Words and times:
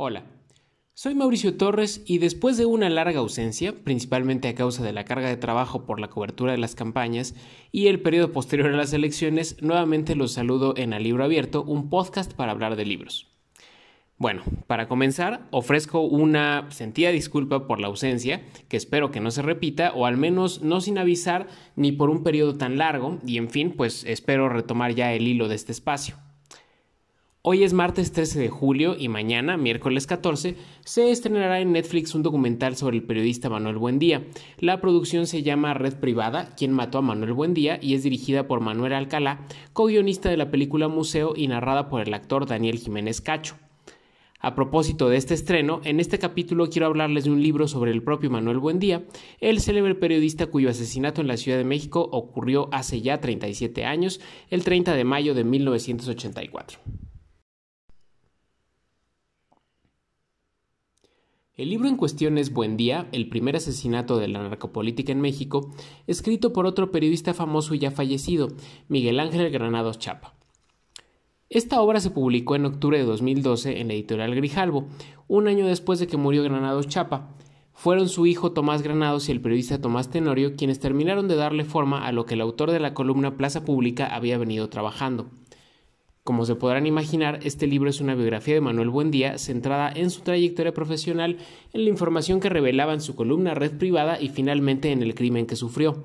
Hola, 0.00 0.22
soy 0.94 1.16
Mauricio 1.16 1.56
Torres 1.56 2.04
y 2.06 2.18
después 2.18 2.56
de 2.56 2.66
una 2.66 2.88
larga 2.88 3.18
ausencia, 3.18 3.74
principalmente 3.82 4.46
a 4.46 4.54
causa 4.54 4.84
de 4.84 4.92
la 4.92 5.04
carga 5.04 5.28
de 5.28 5.36
trabajo 5.36 5.86
por 5.86 5.98
la 5.98 6.06
cobertura 6.06 6.52
de 6.52 6.58
las 6.58 6.76
campañas 6.76 7.34
y 7.72 7.88
el 7.88 8.00
periodo 8.00 8.30
posterior 8.30 8.68
a 8.68 8.76
las 8.76 8.92
elecciones, 8.92 9.60
nuevamente 9.60 10.14
los 10.14 10.30
saludo 10.30 10.74
en 10.76 10.92
A 10.92 11.00
Libro 11.00 11.24
Abierto, 11.24 11.64
un 11.64 11.90
podcast 11.90 12.32
para 12.32 12.52
hablar 12.52 12.76
de 12.76 12.84
libros. 12.84 13.26
Bueno, 14.18 14.44
para 14.68 14.86
comenzar, 14.86 15.48
ofrezco 15.50 16.02
una 16.02 16.70
sentida 16.70 17.10
disculpa 17.10 17.66
por 17.66 17.80
la 17.80 17.88
ausencia, 17.88 18.42
que 18.68 18.76
espero 18.76 19.10
que 19.10 19.18
no 19.18 19.32
se 19.32 19.42
repita, 19.42 19.90
o 19.96 20.06
al 20.06 20.16
menos 20.16 20.62
no 20.62 20.80
sin 20.80 20.98
avisar 20.98 21.48
ni 21.74 21.90
por 21.90 22.08
un 22.08 22.22
periodo 22.22 22.56
tan 22.56 22.78
largo, 22.78 23.18
y 23.26 23.36
en 23.38 23.50
fin, 23.50 23.74
pues 23.76 24.04
espero 24.04 24.48
retomar 24.48 24.94
ya 24.94 25.12
el 25.12 25.26
hilo 25.26 25.48
de 25.48 25.56
este 25.56 25.72
espacio. 25.72 26.14
Hoy 27.50 27.64
es 27.64 27.72
martes 27.72 28.12
13 28.12 28.40
de 28.40 28.50
julio 28.50 28.94
y 28.98 29.08
mañana, 29.08 29.56
miércoles 29.56 30.06
14, 30.06 30.54
se 30.84 31.10
estrenará 31.10 31.60
en 31.60 31.72
Netflix 31.72 32.14
un 32.14 32.22
documental 32.22 32.76
sobre 32.76 32.98
el 32.98 33.04
periodista 33.04 33.48
Manuel 33.48 33.78
Buendía. 33.78 34.22
La 34.58 34.82
producción 34.82 35.26
se 35.26 35.42
llama 35.42 35.72
Red 35.72 35.94
Privada, 35.94 36.54
quien 36.58 36.72
mató 36.72 36.98
a 36.98 37.00
Manuel 37.00 37.32
Buendía 37.32 37.78
y 37.80 37.94
es 37.94 38.02
dirigida 38.02 38.46
por 38.46 38.60
Manuel 38.60 38.92
Alcalá, 38.92 39.46
co-guionista 39.72 40.28
de 40.28 40.36
la 40.36 40.50
película 40.50 40.88
Museo 40.88 41.32
y 41.34 41.48
narrada 41.48 41.88
por 41.88 42.06
el 42.06 42.12
actor 42.12 42.44
Daniel 42.44 42.76
Jiménez 42.76 43.22
Cacho. 43.22 43.56
A 44.40 44.54
propósito 44.54 45.08
de 45.08 45.16
este 45.16 45.32
estreno, 45.32 45.80
en 45.84 46.00
este 46.00 46.18
capítulo 46.18 46.68
quiero 46.68 46.86
hablarles 46.86 47.24
de 47.24 47.30
un 47.30 47.42
libro 47.42 47.66
sobre 47.66 47.92
el 47.92 48.02
propio 48.02 48.28
Manuel 48.28 48.58
Buendía, 48.58 49.06
el 49.40 49.62
célebre 49.62 49.94
periodista 49.94 50.48
cuyo 50.48 50.68
asesinato 50.68 51.22
en 51.22 51.28
la 51.28 51.38
Ciudad 51.38 51.56
de 51.56 51.64
México 51.64 52.10
ocurrió 52.12 52.68
hace 52.72 53.00
ya 53.00 53.22
37 53.22 53.86
años, 53.86 54.20
el 54.50 54.64
30 54.64 54.92
de 54.92 55.04
mayo 55.04 55.32
de 55.32 55.44
1984. 55.44 56.78
El 61.58 61.70
libro 61.70 61.88
en 61.88 61.96
cuestión 61.96 62.38
es 62.38 62.52
Buen 62.52 62.76
Día, 62.76 63.08
el 63.10 63.28
primer 63.28 63.56
asesinato 63.56 64.16
de 64.16 64.28
la 64.28 64.40
narcopolítica 64.40 65.10
en 65.10 65.20
México, 65.20 65.72
escrito 66.06 66.52
por 66.52 66.66
otro 66.66 66.92
periodista 66.92 67.34
famoso 67.34 67.74
y 67.74 67.80
ya 67.80 67.90
fallecido, 67.90 68.46
Miguel 68.86 69.18
Ángel 69.18 69.50
Granados 69.50 69.98
Chapa. 69.98 70.34
Esta 71.50 71.80
obra 71.80 71.98
se 71.98 72.12
publicó 72.12 72.54
en 72.54 72.64
octubre 72.64 72.98
de 72.98 73.04
2012 73.04 73.80
en 73.80 73.88
la 73.88 73.94
editorial 73.94 74.36
Grijalbo, 74.36 74.86
un 75.26 75.48
año 75.48 75.66
después 75.66 75.98
de 75.98 76.06
que 76.06 76.16
murió 76.16 76.44
Granados 76.44 76.86
Chapa. 76.86 77.34
Fueron 77.72 78.08
su 78.08 78.26
hijo 78.26 78.52
Tomás 78.52 78.82
Granados 78.82 79.28
y 79.28 79.32
el 79.32 79.40
periodista 79.40 79.80
Tomás 79.80 80.10
Tenorio 80.10 80.54
quienes 80.54 80.78
terminaron 80.78 81.26
de 81.26 81.34
darle 81.34 81.64
forma 81.64 82.06
a 82.06 82.12
lo 82.12 82.24
que 82.24 82.34
el 82.34 82.40
autor 82.40 82.70
de 82.70 82.78
la 82.78 82.94
columna 82.94 83.36
Plaza 83.36 83.64
Pública 83.64 84.06
había 84.06 84.38
venido 84.38 84.68
trabajando. 84.68 85.28
Como 86.28 86.44
se 86.44 86.56
podrán 86.56 86.84
imaginar, 86.84 87.40
este 87.42 87.66
libro 87.66 87.88
es 87.88 88.02
una 88.02 88.14
biografía 88.14 88.52
de 88.52 88.60
Manuel 88.60 88.90
Buendía 88.90 89.38
centrada 89.38 89.90
en 89.90 90.10
su 90.10 90.20
trayectoria 90.20 90.74
profesional, 90.74 91.38
en 91.72 91.84
la 91.84 91.88
información 91.88 92.38
que 92.38 92.50
revelaba 92.50 92.92
en 92.92 93.00
su 93.00 93.16
columna 93.16 93.54
Red 93.54 93.78
Privada 93.78 94.20
y 94.20 94.28
finalmente 94.28 94.92
en 94.92 95.02
el 95.02 95.14
crimen 95.14 95.46
que 95.46 95.56
sufrió. 95.56 96.04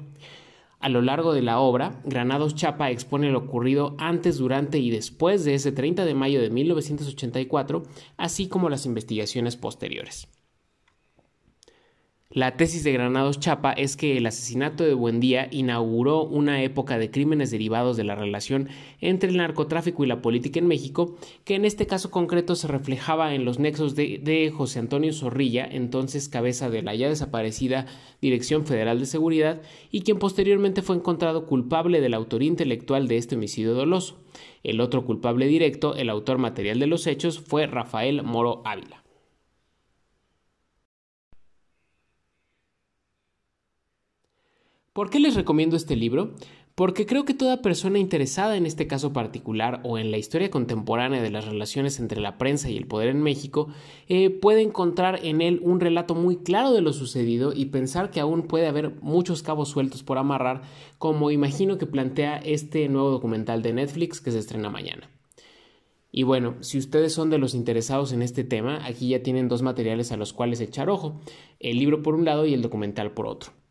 A 0.79 0.87
lo 0.87 1.01
largo 1.01 1.33
de 1.33 1.41
la 1.41 1.59
obra, 1.59 1.99
Granados 2.05 2.55
Chapa 2.55 2.89
expone 2.89 3.31
lo 3.31 3.39
ocurrido 3.39 3.97
antes, 3.99 4.37
durante 4.37 4.79
y 4.79 4.91
después 4.91 5.43
de 5.43 5.55
ese 5.55 5.73
30 5.73 6.05
de 6.05 6.13
mayo 6.13 6.39
de 6.39 6.51
1984, 6.51 7.83
así 8.15 8.47
como 8.47 8.69
las 8.69 8.85
investigaciones 8.85 9.57
posteriores. 9.57 10.29
La 12.35 12.57
tesis 12.57 12.83
de 12.83 12.91
Granados 12.91 13.39
Chapa 13.39 13.73
es 13.73 13.95
que 13.95 14.17
el 14.17 14.25
asesinato 14.25 14.83
de 14.83 14.95
Buendía 14.95 15.49
inauguró 15.51 16.23
una 16.23 16.63
época 16.63 16.97
de 16.97 17.11
crímenes 17.11 17.51
derivados 17.51 17.95
de 17.95 18.05
la 18.05 18.15
relación 18.15 18.69
entre 19.01 19.29
el 19.29 19.37
narcotráfico 19.37 20.03
y 20.03 20.07
la 20.07 20.23
política 20.23 20.57
en 20.57 20.65
México, 20.65 21.15
que 21.45 21.53
en 21.53 21.63
este 21.63 21.85
caso 21.85 22.09
concreto 22.09 22.55
se 22.55 22.67
reflejaba 22.67 23.35
en 23.35 23.45
los 23.45 23.59
nexos 23.59 23.93
de, 23.93 24.51
José 24.51 24.79
Antonio 24.79 25.13
Zorrilla, 25.13 25.67
entonces 25.71 26.27
cabeza 26.27 26.71
de 26.71 26.81
la 26.81 26.95
ya 26.95 27.07
desaparecida 27.07 27.85
Dirección 28.19 28.65
Federal 28.65 28.99
de 28.99 29.05
Seguridad, 29.05 29.61
y 29.91 30.01
quien 30.01 30.17
posteriormente 30.17 30.81
fue 30.81 30.95
encontrado 30.95 31.45
culpable 31.45 32.01
de 32.01 32.09
la 32.09 32.17
autoría 32.17 32.47
intelectual 32.47 33.07
de 33.07 33.17
este 33.17 33.35
homicidio 33.35 33.75
doloso. 33.75 34.17
El 34.63 34.81
otro 34.81 35.05
culpable 35.05 35.45
directo, 35.45 35.93
el 35.95 36.09
autor 36.09 36.39
material 36.39 36.79
de 36.79 36.87
los 36.87 37.05
hechos, 37.05 37.39
fue 37.39 37.67
Rafael 37.67 38.23
Moro 38.23 38.63
Ávila. 38.65 39.02
¿Por 44.93 45.09
qué 45.09 45.19
les 45.19 45.33
recomiendo 45.33 45.75
este 45.75 45.95
libro? 45.95 46.35
Porque 46.75 47.07
creo 47.07 47.25
que 47.25 47.33
toda 47.33 47.63
persona 47.63 47.97
interesada 47.97 48.57
en 48.57 48.67
este 48.67 48.85
caso 48.85 49.11
particular 49.11 49.81
o 49.83 49.97
en 49.97 50.11
la 50.11 50.17
historia 50.17 50.51
contemporánea 50.51 51.19
de 51.19 51.31
las 51.31 51.45
relaciones 51.45 51.99
entre 51.99 52.21
la 52.21 52.37
prensa 52.37 52.69
y 52.69 52.77
el 52.77 52.85
poder 52.85 53.09
en 53.09 53.23
México 53.23 53.69
eh, 54.07 54.29
puede 54.29 54.61
encontrar 54.61 55.19
en 55.23 55.41
él 55.41 55.59
un 55.63 55.79
relato 55.79 56.13
muy 56.13 56.35
claro 56.37 56.71
de 56.73 56.81
lo 56.81 56.93
sucedido 56.93 57.53
y 57.53 57.65
pensar 57.65 58.11
que 58.11 58.19
aún 58.19 58.43
puede 58.43 58.67
haber 58.67 58.91
muchos 59.01 59.41
cabos 59.41 59.69
sueltos 59.69 60.03
por 60.03 60.19
amarrar, 60.19 60.61
como 60.99 61.31
imagino 61.31 61.79
que 61.79 61.87
plantea 61.87 62.37
este 62.37 62.87
nuevo 62.87 63.09
documental 63.09 63.63
de 63.63 63.73
Netflix 63.73 64.21
que 64.21 64.31
se 64.31 64.37
estrena 64.37 64.69
mañana. 64.69 65.09
Y 66.11 66.21
bueno, 66.21 66.53
si 66.59 66.77
ustedes 66.77 67.13
son 67.13 67.31
de 67.31 67.39
los 67.39 67.55
interesados 67.55 68.13
en 68.13 68.21
este 68.21 68.43
tema, 68.43 68.85
aquí 68.85 69.09
ya 69.09 69.23
tienen 69.23 69.47
dos 69.47 69.63
materiales 69.63 70.11
a 70.11 70.17
los 70.17 70.33
cuales 70.33 70.61
echar 70.61 70.91
ojo, 70.91 71.19
el 71.59 71.79
libro 71.79 72.03
por 72.03 72.13
un 72.13 72.25
lado 72.25 72.45
y 72.45 72.53
el 72.53 72.61
documental 72.61 73.11
por 73.13 73.25
otro. 73.25 73.62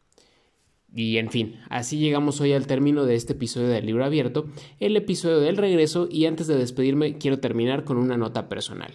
Y 0.94 1.16
en 1.16 1.30
fin, 1.30 1.58
así 1.70 1.98
llegamos 1.98 2.40
hoy 2.40 2.52
al 2.52 2.66
término 2.66 3.06
de 3.06 3.14
este 3.14 3.32
episodio 3.32 3.68
del 3.68 3.86
libro 3.86 4.04
abierto, 4.04 4.46
el 4.78 4.94
episodio 4.96 5.40
del 5.40 5.56
regreso 5.56 6.06
y 6.10 6.26
antes 6.26 6.46
de 6.46 6.58
despedirme 6.58 7.16
quiero 7.16 7.40
terminar 7.40 7.84
con 7.84 7.96
una 7.96 8.18
nota 8.18 8.48
personal. 8.50 8.92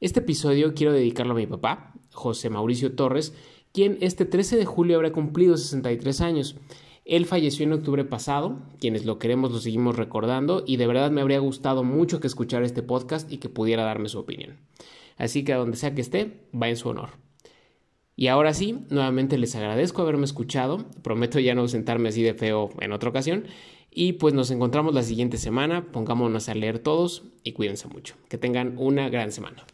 Este 0.00 0.18
episodio 0.18 0.74
quiero 0.74 0.92
dedicarlo 0.92 1.34
a 1.34 1.36
mi 1.36 1.46
papá, 1.46 1.94
José 2.10 2.50
Mauricio 2.50 2.96
Torres, 2.96 3.32
quien 3.72 3.96
este 4.00 4.24
13 4.24 4.56
de 4.56 4.64
julio 4.64 4.96
habrá 4.96 5.12
cumplido 5.12 5.56
63 5.56 6.20
años. 6.20 6.56
Él 7.04 7.26
falleció 7.26 7.64
en 7.64 7.72
octubre 7.72 8.04
pasado, 8.04 8.58
quienes 8.80 9.04
lo 9.04 9.20
queremos 9.20 9.52
lo 9.52 9.60
seguimos 9.60 9.96
recordando 9.96 10.64
y 10.66 10.78
de 10.78 10.88
verdad 10.88 11.12
me 11.12 11.20
habría 11.20 11.38
gustado 11.38 11.84
mucho 11.84 12.18
que 12.18 12.26
escuchara 12.26 12.66
este 12.66 12.82
podcast 12.82 13.30
y 13.30 13.38
que 13.38 13.48
pudiera 13.48 13.84
darme 13.84 14.08
su 14.08 14.18
opinión. 14.18 14.58
Así 15.16 15.44
que 15.44 15.52
a 15.52 15.58
donde 15.58 15.76
sea 15.76 15.94
que 15.94 16.00
esté, 16.00 16.48
va 16.52 16.68
en 16.68 16.76
su 16.76 16.88
honor. 16.88 17.10
Y 18.22 18.28
ahora 18.28 18.54
sí, 18.54 18.84
nuevamente 18.88 19.36
les 19.36 19.56
agradezco 19.56 20.00
haberme 20.00 20.26
escuchado. 20.26 20.86
Prometo 21.02 21.40
ya 21.40 21.56
no 21.56 21.66
sentarme 21.66 22.10
así 22.10 22.22
de 22.22 22.34
feo 22.34 22.70
en 22.78 22.92
otra 22.92 23.10
ocasión. 23.10 23.46
Y 23.90 24.12
pues 24.12 24.32
nos 24.32 24.52
encontramos 24.52 24.94
la 24.94 25.02
siguiente 25.02 25.38
semana. 25.38 25.86
Pongámonos 25.90 26.48
a 26.48 26.54
leer 26.54 26.78
todos 26.78 27.24
y 27.42 27.50
cuídense 27.50 27.88
mucho. 27.88 28.14
Que 28.28 28.38
tengan 28.38 28.78
una 28.78 29.08
gran 29.08 29.32
semana. 29.32 29.66